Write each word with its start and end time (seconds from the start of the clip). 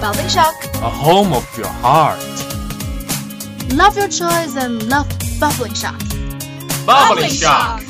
Bubbling 0.00 0.28
shock. 0.28 0.54
a 0.76 0.88
home 0.88 1.34
of 1.34 1.58
your 1.58 1.66
heart. 1.66 2.18
Love 3.74 3.98
your 3.98 4.08
choice 4.08 4.56
and 4.56 4.88
love 4.88 5.06
bubbling 5.38 5.74
shock. 5.74 6.00
Bubbling 6.86 7.28
shock. 7.28 7.82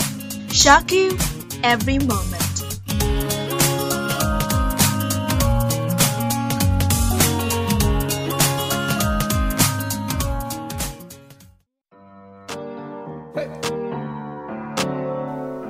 Shock 0.50 0.90
you 0.90 1.16
every 1.62 2.00
moment. 2.00 2.34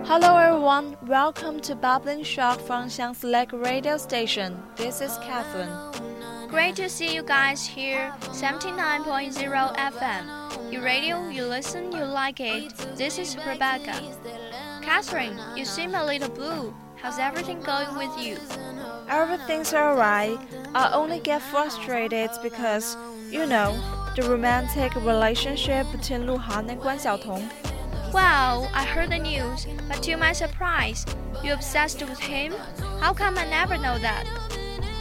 Hello 0.06 0.36
everyone, 0.38 0.96
welcome 1.06 1.60
to 1.60 1.76
Bubbling 1.76 2.22
Shock 2.22 2.60
from 2.60 2.88
Xiang's 2.88 3.22
Lake 3.22 3.52
Radio 3.52 3.98
Station. 3.98 4.60
This 4.76 5.02
is 5.02 5.18
Katherine. 5.18 6.09
Great 6.50 6.74
to 6.74 6.88
see 6.88 7.14
you 7.14 7.22
guys 7.22 7.64
here. 7.64 8.12
79.0 8.22 9.76
FM. 9.76 10.72
You 10.72 10.82
radio, 10.82 11.28
you 11.28 11.46
listen, 11.46 11.92
you 11.92 12.02
like 12.02 12.40
it. 12.40 12.74
This 12.96 13.18
is 13.18 13.36
Rebecca. 13.46 14.02
Katherine, 14.82 15.38
you 15.56 15.64
seem 15.64 15.94
a 15.94 16.04
little 16.04 16.28
blue. 16.28 16.74
How's 16.96 17.20
everything 17.20 17.60
going 17.60 17.96
with 17.96 18.10
you? 18.18 18.36
Everything's 19.08 19.72
alright. 19.72 20.38
I 20.74 20.90
only 20.92 21.20
get 21.20 21.40
frustrated 21.40 22.30
because, 22.42 22.96
you 23.30 23.46
know, 23.46 23.80
the 24.16 24.22
romantic 24.28 24.96
relationship 24.96 25.86
between 25.92 26.26
Lu 26.26 26.36
Han 26.36 26.68
and 26.68 26.80
Guan 26.80 26.98
Xiaotong. 26.98 27.48
Wow, 28.12 28.68
I 28.74 28.84
heard 28.84 29.12
the 29.12 29.18
news, 29.18 29.68
but 29.86 30.02
to 30.02 30.16
my 30.16 30.32
surprise, 30.32 31.06
you 31.44 31.52
obsessed 31.52 32.02
with 32.02 32.18
him? 32.18 32.54
How 32.98 33.14
come 33.14 33.38
I 33.38 33.44
never 33.44 33.78
know 33.78 34.00
that? 34.00 34.49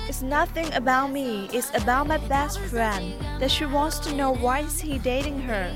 It's 0.09 0.23
nothing 0.23 0.73
about 0.73 1.11
me, 1.11 1.47
it's 1.53 1.71
about 1.75 2.07
my 2.07 2.17
best 2.17 2.59
friend 2.61 3.13
that 3.39 3.51
she 3.51 3.65
wants 3.65 3.99
to 3.99 4.15
know 4.15 4.33
why 4.33 4.61
is 4.61 4.79
he 4.79 4.97
dating 4.97 5.39
her. 5.41 5.71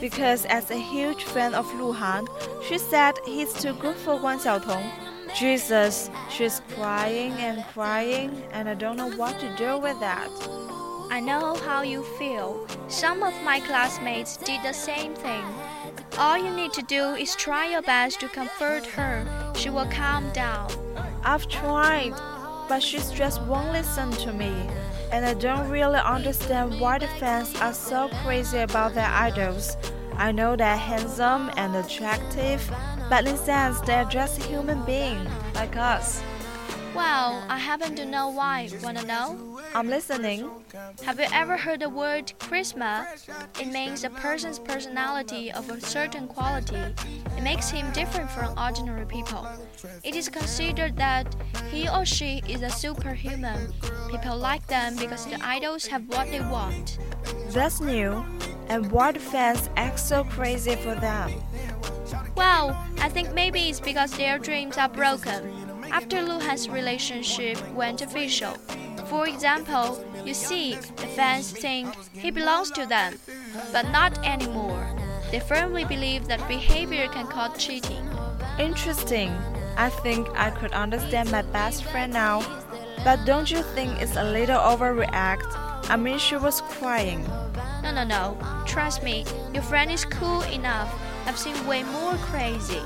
Because 0.00 0.44
as 0.46 0.72
a 0.72 0.76
huge 0.76 1.22
fan 1.22 1.54
of 1.54 1.72
Lu 1.74 1.92
Han, 1.92 2.26
she 2.66 2.78
said 2.78 3.14
he's 3.24 3.54
too 3.54 3.74
good 3.74 3.94
for 3.94 4.18
Guan 4.18 4.40
Xiaotong. 4.40 4.90
Jesus, 5.38 6.10
she's 6.28 6.62
crying 6.74 7.30
and 7.34 7.64
crying, 7.66 8.42
and 8.50 8.68
I 8.68 8.74
don't 8.74 8.96
know 8.96 9.12
what 9.12 9.38
to 9.38 9.54
do 9.54 9.78
with 9.78 10.00
that. 10.00 10.30
I 11.08 11.20
know 11.20 11.54
how 11.54 11.82
you 11.82 12.02
feel. 12.18 12.66
Some 12.88 13.22
of 13.22 13.40
my 13.44 13.60
classmates 13.60 14.36
did 14.36 14.64
the 14.64 14.72
same 14.72 15.14
thing. 15.14 15.44
All 16.18 16.36
you 16.36 16.50
need 16.50 16.72
to 16.72 16.82
do 16.82 17.14
is 17.14 17.36
try 17.36 17.70
your 17.70 17.82
best 17.82 18.18
to 18.18 18.28
comfort 18.28 18.84
her. 18.98 19.24
She 19.54 19.70
will 19.70 19.86
calm 19.86 20.28
down. 20.32 20.72
I've 21.22 21.46
tried, 21.46 22.14
but 22.68 22.82
she 22.82 22.98
just 23.14 23.42
won't 23.42 23.72
listen 23.72 24.10
to 24.12 24.32
me. 24.32 24.52
And 25.12 25.24
I 25.24 25.34
don't 25.34 25.68
really 25.70 25.98
understand 25.98 26.80
why 26.80 26.98
the 26.98 27.08
fans 27.18 27.54
are 27.60 27.72
so 27.72 28.08
crazy 28.22 28.58
about 28.58 28.94
their 28.94 29.08
idols. 29.08 29.76
I 30.16 30.32
know 30.32 30.56
they're 30.56 30.76
handsome 30.76 31.50
and 31.56 31.76
attractive, 31.76 32.68
but 33.08 33.26
in 33.26 33.36
sense, 33.36 33.80
they're 33.80 34.04
just 34.06 34.42
human 34.42 34.82
beings 34.84 35.28
like 35.54 35.76
us. 35.76 36.22
Well, 36.96 37.44
I 37.50 37.58
happen 37.58 37.94
to 37.96 38.06
know 38.06 38.30
why. 38.30 38.70
Wanna 38.82 39.02
know? 39.02 39.60
I'm 39.74 39.88
listening. 39.90 40.48
Have 41.04 41.20
you 41.20 41.26
ever 41.30 41.58
heard 41.58 41.80
the 41.80 41.90
word 41.90 42.32
charisma? 42.38 43.04
It 43.60 43.68
means 43.68 44.02
a 44.02 44.08
person's 44.08 44.58
personality 44.58 45.52
of 45.52 45.68
a 45.68 45.78
certain 45.78 46.26
quality. 46.26 46.80
It 47.36 47.42
makes 47.42 47.68
him 47.68 47.90
different 47.92 48.30
from 48.30 48.58
ordinary 48.58 49.04
people. 49.04 49.46
It 50.04 50.16
is 50.16 50.30
considered 50.30 50.96
that 50.96 51.36
he 51.70 51.86
or 51.86 52.06
she 52.06 52.42
is 52.48 52.62
a 52.62 52.70
superhuman. 52.70 53.74
People 54.10 54.38
like 54.38 54.66
them 54.66 54.96
because 54.96 55.26
the 55.26 55.38
idols 55.44 55.86
have 55.88 56.08
what 56.08 56.30
they 56.30 56.40
want. 56.40 56.98
That's 57.50 57.78
new. 57.78 58.24
And 58.68 58.90
why 58.90 59.12
the 59.12 59.20
fans 59.20 59.68
act 59.76 60.00
so 60.00 60.24
crazy 60.24 60.76
for 60.76 60.94
them? 60.94 61.30
Well, 62.34 62.74
I 63.00 63.10
think 63.10 63.34
maybe 63.34 63.68
it's 63.68 63.80
because 63.80 64.12
their 64.12 64.38
dreams 64.38 64.78
are 64.78 64.88
broken. 64.88 65.55
After 65.90 66.18
Luhan's 66.18 66.68
relationship 66.68 67.56
went 67.72 68.02
official. 68.02 68.54
For 69.06 69.28
example, 69.28 70.04
you 70.24 70.34
see, 70.34 70.74
the 70.74 71.06
fans 71.14 71.52
think 71.52 71.94
he 72.12 72.30
belongs 72.30 72.70
to 72.72 72.86
them, 72.86 73.18
but 73.72 73.90
not 73.90 74.18
anymore. 74.26 74.86
They 75.30 75.40
firmly 75.40 75.84
believe 75.84 76.26
that 76.28 76.46
behavior 76.48 77.08
can 77.08 77.26
cause 77.26 77.56
cheating. 77.58 78.08
Interesting. 78.58 79.30
I 79.76 79.90
think 79.90 80.28
I 80.34 80.50
could 80.50 80.72
understand 80.72 81.30
my 81.30 81.42
best 81.42 81.84
friend 81.84 82.12
now. 82.12 82.42
But 83.04 83.24
don't 83.24 83.50
you 83.50 83.62
think 83.62 84.00
it's 84.00 84.16
a 84.16 84.24
little 84.24 84.58
overreact? 84.58 85.46
I 85.88 85.96
mean, 85.96 86.18
she 86.18 86.36
was 86.36 86.60
crying. 86.62 87.24
No, 87.82 87.92
no, 87.92 88.04
no. 88.04 88.38
Trust 88.66 89.02
me, 89.02 89.24
your 89.52 89.62
friend 89.62 89.90
is 89.90 90.04
cool 90.04 90.42
enough. 90.42 90.92
I've 91.26 91.38
seen 91.38 91.54
way 91.66 91.82
more 91.84 92.14
crazy. 92.14 92.80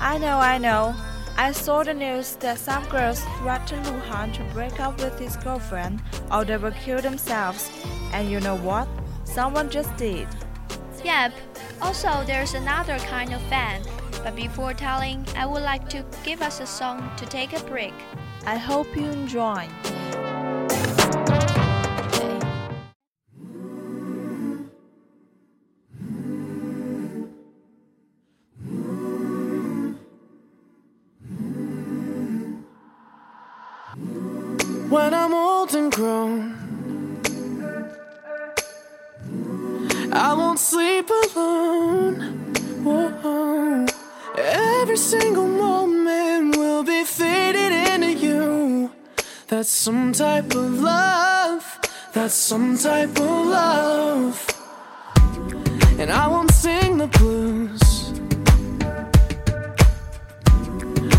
I 0.00 0.18
know, 0.18 0.38
I 0.38 0.58
know. 0.58 0.94
I 1.36 1.50
saw 1.50 1.82
the 1.82 1.92
news 1.92 2.36
that 2.36 2.58
some 2.58 2.84
girls 2.88 3.20
threatened 3.38 3.84
Luhan 3.86 4.32
to 4.34 4.42
break 4.54 4.78
up 4.78 5.00
with 5.00 5.18
his 5.18 5.36
girlfriend 5.36 6.00
or 6.30 6.44
they 6.44 6.56
will 6.56 6.70
kill 6.70 7.00
themselves. 7.00 7.70
And 8.12 8.30
you 8.30 8.38
know 8.38 8.56
what? 8.56 8.86
Someone 9.24 9.68
just 9.68 9.94
did. 9.96 10.28
Yep. 11.02 11.32
Also, 11.82 12.22
there's 12.24 12.54
another 12.54 12.98
kind 13.00 13.34
of 13.34 13.42
fan. 13.42 13.82
But 14.22 14.36
before 14.36 14.74
telling, 14.74 15.26
I 15.36 15.44
would 15.44 15.62
like 15.62 15.88
to 15.90 16.04
give 16.22 16.40
us 16.40 16.60
a 16.60 16.66
song 16.66 17.10
to 17.16 17.26
take 17.26 17.52
a 17.52 17.62
break. 17.64 17.94
I 18.46 18.56
hope 18.56 18.86
you 18.96 19.06
enjoy. 19.06 19.68
And 35.74 35.92
grown. 35.92 36.54
I 40.12 40.32
won't 40.34 40.58
sleep 40.58 41.08
alone. 41.10 42.14
Whoa. 42.84 43.86
Every 44.36 44.96
single 44.96 45.48
moment 45.48 46.56
will 46.56 46.84
be 46.84 47.04
faded 47.04 47.72
into 47.72 48.12
you. 48.12 48.90
That's 49.48 49.68
some 49.68 50.12
type 50.12 50.54
of 50.54 50.80
love. 50.80 51.80
That's 52.12 52.34
some 52.34 52.78
type 52.78 53.18
of 53.18 53.46
love. 53.46 54.46
And 55.98 56.10
I 56.10 56.28
won't 56.28 56.52
sing 56.52 56.98
the 56.98 57.08
blues. 57.18 57.80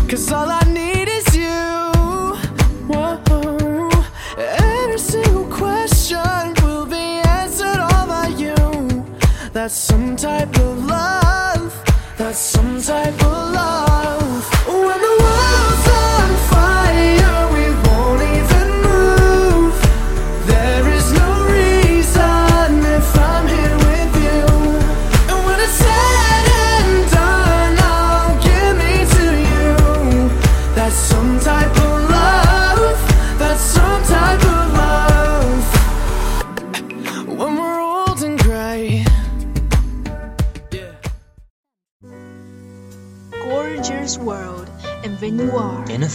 Cause 0.08 0.32
all 0.32 0.48
I 0.50 0.62
need 0.72 0.95
type 10.26 10.58
of 10.58 10.84
love. 10.86 11.72
That's 12.18 12.38
some 12.38 12.82
type 12.82 13.22
of 13.26 13.35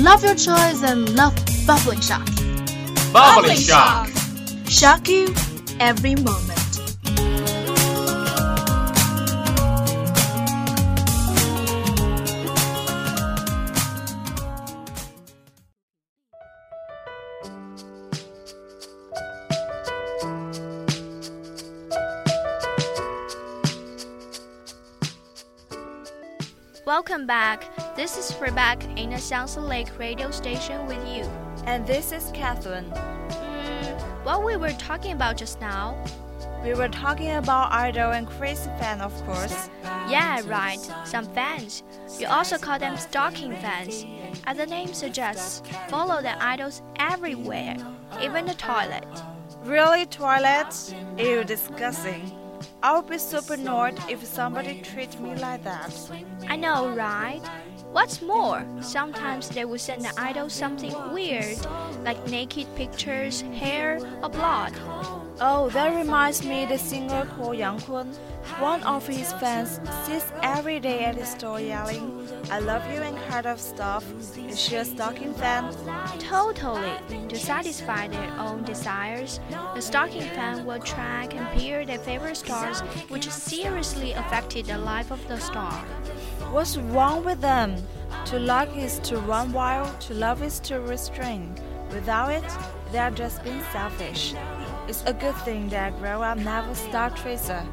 Love 0.00 0.22
your 0.22 0.34
choice 0.34 0.82
and 0.82 1.14
love 1.16 1.34
Bubbling 1.66 2.00
Shock. 2.00 2.26
Bubbling 3.12 3.56
shock. 3.56 4.08
Shock 4.68 5.08
you 5.08 5.34
every 5.80 6.14
moment. 6.16 6.52
Welcome 26.84 27.26
back. 27.26 27.85
This 27.96 28.18
is 28.18 28.38
Rebecca 28.38 28.86
in 28.96 29.08
the 29.08 29.16
Xiangsu 29.16 29.66
Lake 29.66 29.98
radio 29.98 30.30
station 30.30 30.84
with 30.86 31.02
you. 31.08 31.24
And 31.64 31.86
this 31.86 32.12
is 32.12 32.30
Katherine. 32.34 32.92
Mm, 32.92 34.22
what 34.22 34.44
we 34.44 34.56
were 34.56 34.74
talking 34.74 35.12
about 35.12 35.38
just 35.38 35.62
now? 35.62 35.96
We 36.62 36.74
were 36.74 36.88
talking 36.88 37.30
about 37.30 37.72
idol 37.72 38.12
and 38.12 38.26
crazy 38.26 38.68
fan, 38.78 39.00
of 39.00 39.14
course. 39.24 39.70
Yeah, 40.10 40.42
right. 40.44 40.78
Some 41.04 41.24
fans. 41.32 41.84
You 42.18 42.26
also 42.26 42.58
call 42.58 42.78
them 42.78 42.98
stalking 42.98 43.56
fans. 43.56 44.04
As 44.44 44.58
the 44.58 44.66
name 44.66 44.92
suggests, 44.92 45.62
follow 45.88 46.20
the 46.20 46.36
idols 46.44 46.82
everywhere, 46.96 47.78
even 48.20 48.44
the 48.44 48.54
toilet. 48.54 49.06
Really, 49.64 50.04
toilets? 50.04 50.94
Ew, 51.16 51.44
disgusting. 51.44 52.30
I'll 52.82 53.02
be 53.02 53.16
super 53.16 53.54
annoyed 53.54 53.98
if 54.08 54.22
somebody 54.24 54.82
treats 54.82 55.18
me 55.18 55.34
like 55.36 55.64
that. 55.64 55.94
I 56.46 56.56
know, 56.56 56.90
right? 56.90 57.40
What's 57.96 58.20
more, 58.20 58.62
sometimes 58.82 59.48
they 59.48 59.64
will 59.64 59.78
send 59.78 60.04
the 60.04 60.12
idol 60.20 60.50
something 60.50 60.92
weird, 61.14 61.56
like 62.04 62.28
naked 62.28 62.66
pictures, 62.76 63.40
hair, 63.54 63.98
or 64.22 64.28
blood. 64.28 64.74
Oh, 65.40 65.70
that 65.70 65.96
reminds 65.96 66.44
me 66.44 66.66
the 66.66 66.76
singer 66.76 67.24
called 67.24 67.56
Yang 67.56 67.80
Kun. 67.80 68.08
One 68.58 68.82
of 68.82 69.06
his 69.06 69.32
fans 69.40 69.80
sits 70.04 70.30
every 70.42 70.78
day 70.78 71.06
at 71.06 71.14
his 71.14 71.32
door 71.36 71.58
yelling, 71.58 72.28
I 72.50 72.58
love 72.58 72.84
you 72.92 73.00
and 73.00 73.16
kind 73.28 73.46
of 73.46 73.58
stuff. 73.58 74.04
Is 74.46 74.60
she 74.60 74.76
a 74.76 74.84
stalking 74.84 75.32
fan? 75.32 75.74
Totally. 76.18 76.92
To 77.28 77.36
satisfy 77.38 78.08
their 78.08 78.30
own 78.38 78.62
desires, 78.62 79.40
the 79.74 79.80
stalking 79.80 80.28
fan 80.36 80.66
will 80.66 80.80
track 80.80 81.34
and 81.34 81.48
peer 81.58 81.86
their 81.86 81.98
favorite 81.98 82.36
stars, 82.36 82.80
which 83.08 83.30
seriously 83.30 84.12
affected 84.12 84.66
the 84.66 84.76
life 84.76 85.10
of 85.10 85.26
the 85.28 85.40
star. 85.40 85.82
What's 86.50 86.76
wrong 86.76 87.24
with 87.24 87.40
them? 87.40 87.76
To 88.26 88.38
like 88.38 88.74
is 88.76 88.98
to 89.00 89.18
run 89.18 89.52
wild, 89.52 90.00
to 90.02 90.14
love 90.14 90.42
is 90.42 90.58
to 90.60 90.80
restrain. 90.80 91.54
Without 91.90 92.30
it, 92.30 92.44
they 92.92 92.98
are 92.98 93.10
just 93.10 93.42
being 93.44 93.62
selfish. 93.72 94.34
It's 94.88 95.02
a 95.06 95.12
good 95.12 95.36
thing 95.38 95.68
that 95.70 95.98
grow 95.98 96.22
up 96.22 96.38
never 96.38 96.74
stalk 96.74 97.16
Tracer. 97.16 97.64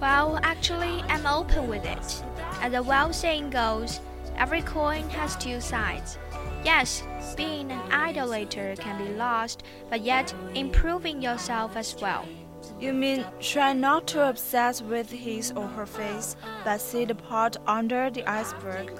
Well, 0.00 0.38
actually, 0.42 1.02
I'm 1.08 1.26
open 1.26 1.68
with 1.68 1.84
it. 1.84 2.22
As 2.60 2.72
the 2.72 2.82
well 2.82 3.12
saying 3.12 3.50
goes, 3.50 4.00
every 4.36 4.62
coin 4.62 5.08
has 5.10 5.36
two 5.36 5.60
sides. 5.60 6.18
Yes, 6.64 7.02
being 7.36 7.70
an 7.70 7.92
idolater 7.92 8.74
can 8.76 8.98
be 8.98 9.14
lost, 9.14 9.62
but 9.88 10.02
yet 10.02 10.34
improving 10.54 11.22
yourself 11.22 11.76
as 11.76 11.96
well. 12.00 12.26
You 12.80 12.92
mean 12.92 13.24
try 13.40 13.72
not 13.72 14.06
to 14.08 14.28
obsess 14.28 14.80
with 14.82 15.10
his 15.10 15.52
or 15.52 15.66
her 15.66 15.86
face, 15.86 16.36
but 16.64 16.80
see 16.80 17.04
the 17.04 17.14
part 17.14 17.56
under 17.66 18.10
the 18.10 18.24
iceberg? 18.28 18.92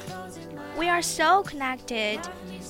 We 0.78 0.88
are 0.88 1.02
so 1.02 1.42
connected. 1.42 2.20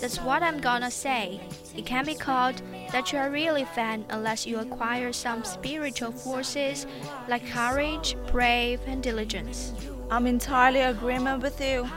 That's 0.00 0.20
what 0.20 0.42
I'm 0.42 0.60
gonna 0.60 0.90
say. 0.90 1.40
It 1.76 1.87
can 1.87 2.04
be 2.04 2.14
called 2.14 2.62
that 2.92 3.12
you 3.12 3.19
are 3.19 3.31
really 3.31 3.64
fan 3.64 4.04
unless 4.10 4.46
you 4.46 4.58
acquire 4.58 5.12
some 5.12 5.44
spiritual 5.44 6.12
forces 6.12 6.87
like 7.28 7.46
courage, 7.48 8.16
brave, 8.31 8.81
and 8.87 9.02
diligence. 9.02 9.72
I'm 10.10 10.26
entirely 10.26 10.81
agreement 10.81 11.42
with 11.42 11.60
you. 11.60 11.88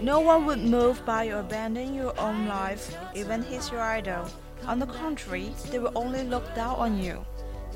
No 0.00 0.20
one 0.20 0.46
would 0.46 0.60
move 0.60 1.04
by 1.04 1.24
you 1.24 1.36
abandon 1.36 1.92
your 1.92 2.18
own 2.20 2.46
life, 2.46 2.96
even 3.14 3.42
he's 3.42 3.70
your 3.70 3.80
idol. 3.80 4.26
On 4.66 4.78
the 4.78 4.86
contrary, 4.86 5.52
they 5.70 5.78
will 5.78 5.92
only 5.94 6.22
look 6.22 6.54
down 6.54 6.76
on 6.76 7.02
you. 7.02 7.24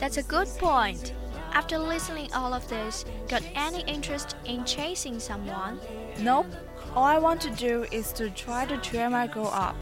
That's 0.03 0.17
a 0.17 0.25
good 0.25 0.49
point. 0.59 1.15
After 1.53 1.79
listening 1.79 2.33
all 2.33 2.53
of 2.55 2.67
this, 2.67 3.05
got 3.29 3.45
any 3.55 3.83
interest 3.83 4.35
in 4.45 4.65
chasing 4.65 5.21
someone? 5.21 5.79
Nope. 6.19 6.49
All 6.97 7.05
I 7.05 7.19
want 7.19 7.41
to 7.43 7.51
do 7.51 7.87
is 7.93 8.13
to 8.15 8.29
try 8.31 8.67
to 8.67 8.79
cheer 8.79 9.09
my 9.09 9.29
girl 9.29 9.53
up. 9.53 9.77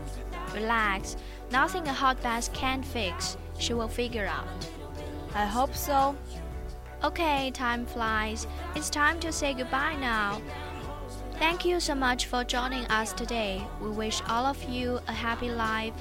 Relax. 0.53 1.17
Nothing 1.51 1.89
a 1.89 1.95
hot 1.95 2.23
bath 2.23 2.53
can 2.53 2.83
fix. 2.83 3.39
She 3.59 3.73
will 3.73 3.89
figure 3.89 4.27
out. 4.27 4.47
I 5.35 5.47
hope 5.47 5.75
so. 5.75 6.15
Okay, 7.03 7.51
time 7.53 7.87
flies. 7.87 8.47
It's 8.75 8.91
time 8.91 9.21
to 9.21 9.33
say 9.33 9.55
goodbye 9.55 9.97
now. 9.99 10.43
Thank 11.39 11.65
you 11.65 11.81
so 11.81 11.95
much 11.95 12.27
for 12.27 12.45
joining 12.45 12.85
us 12.89 13.15
today. 13.15 13.67
We 13.81 13.89
wish 13.89 14.21
all 14.29 14.45
of 14.45 14.63
you 14.65 15.01
a 15.09 15.13
happy 15.13 15.51
life. 15.51 15.95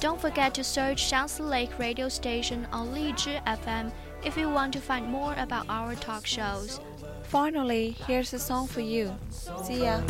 Don't 0.00 0.18
forget 0.18 0.54
to 0.54 0.64
search 0.64 1.12
Xiangsu 1.12 1.46
Lake 1.46 1.78
radio 1.78 2.08
station 2.08 2.66
on 2.72 2.88
Lizhi 2.88 3.36
FM 3.44 3.92
if 4.24 4.34
you 4.34 4.48
want 4.48 4.72
to 4.72 4.80
find 4.80 5.06
more 5.06 5.34
about 5.36 5.66
our 5.68 5.94
talk 5.94 6.24
shows. 6.24 6.80
Finally, 7.24 7.96
here's 8.06 8.32
a 8.32 8.38
song 8.38 8.66
for 8.66 8.80
you. 8.80 9.12
See 9.62 9.84
ya. 9.84 10.00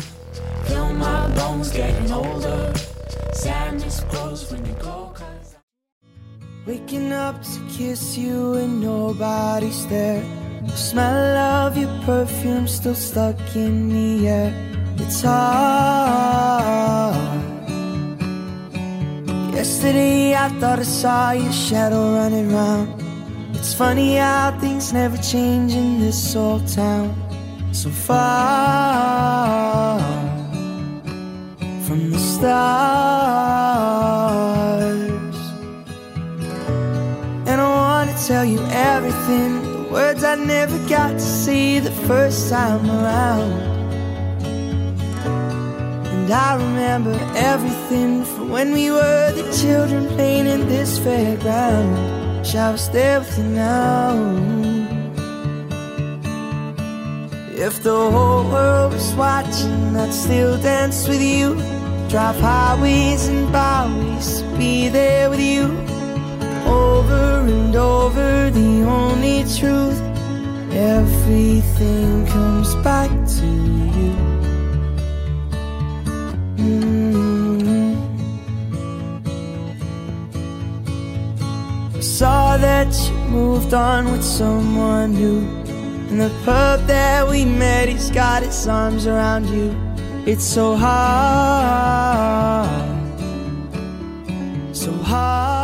Feel 0.63 0.93
my 0.93 1.27
bones 1.35 1.71
getting 1.71 2.09
older. 2.09 2.73
Sadness 3.33 3.99
grows 4.09 4.49
when 4.49 4.65
you 4.65 4.73
go. 4.79 5.13
Waking 6.65 7.11
up 7.11 7.43
to 7.43 7.59
kiss 7.69 8.17
you 8.17 8.53
and 8.53 8.79
nobody's 8.79 9.85
there. 9.87 10.23
The 10.63 10.77
smell 10.77 11.67
of 11.67 11.75
your 11.75 11.91
perfume 12.05 12.65
still 12.67 12.95
stuck 12.95 13.35
in 13.57 13.89
the 13.89 14.29
air. 14.29 14.53
It's 14.99 15.21
hard. 15.21 16.51
Yesterday 19.53 20.33
I 20.33 20.47
thought 20.59 20.79
I 20.79 20.83
saw 20.83 21.31
your 21.31 21.51
shadow 21.51 22.15
running 22.15 22.53
round. 22.53 23.03
It's 23.53 23.73
funny 23.73 24.15
how 24.15 24.57
things 24.59 24.93
never 24.93 25.17
change 25.17 25.73
in 25.73 25.99
this 25.99 26.35
old 26.35 26.65
town. 26.67 27.13
So 27.73 27.89
far 27.89 29.99
from 31.85 32.11
the 32.11 32.17
stars. 32.17 32.51
And 37.45 37.61
I 37.61 37.67
wanna 37.67 38.15
tell 38.25 38.45
you 38.45 38.61
everything, 38.71 39.61
the 39.61 39.87
words 39.91 40.23
I 40.23 40.35
never 40.35 40.77
got 40.87 41.11
to 41.11 41.19
say 41.19 41.79
the 41.79 41.91
first 42.07 42.49
time 42.49 42.89
around. 42.89 43.80
And 46.21 46.31
I 46.31 46.55
remember 46.55 47.17
everything 47.35 48.23
from 48.23 48.51
when 48.51 48.73
we 48.73 48.91
were 48.91 49.31
the 49.31 49.51
children 49.59 50.07
playing 50.09 50.45
in 50.45 50.67
this 50.67 50.99
fairground. 50.99 52.39
Wish 52.39 52.53
I 52.55 52.75
there 52.93 53.19
with 53.19 53.37
you 53.37 53.43
now. 53.45 54.13
If 57.67 57.81
the 57.81 58.11
whole 58.11 58.43
world 58.51 58.93
was 58.93 59.13
watching, 59.15 59.95
I'd 59.95 60.13
still 60.13 60.61
dance 60.61 61.07
with 61.07 61.23
you. 61.23 61.55
Drive 62.07 62.39
highways 62.39 63.27
and 63.27 63.51
byways 63.51 64.43
be 64.59 64.89
there 64.89 65.27
with 65.31 65.39
you. 65.39 65.63
Over 66.67 67.49
and 67.49 67.75
over, 67.75 68.51
the 68.51 68.83
only 68.83 69.43
truth. 69.57 69.99
Everything 70.71 72.27
comes 72.27 72.75
back 72.75 73.09
to 73.09 73.45
you. 73.97 74.40
I 81.95 81.99
saw 81.99 82.57
that 82.57 82.87
you 83.07 83.15
moved 83.29 83.73
on 83.73 84.11
with 84.11 84.23
someone 84.23 85.13
new. 85.13 85.39
And 86.09 86.19
the 86.19 86.31
pub 86.45 86.87
that 86.87 87.27
we 87.27 87.45
met, 87.45 87.89
he's 87.89 88.09
got 88.11 88.43
his 88.43 88.67
arms 88.67 89.07
around 89.07 89.47
you. 89.49 89.75
It's 90.25 90.43
so 90.43 90.75
hard 90.75 92.21
so 94.81 94.91
hard. 94.93 95.60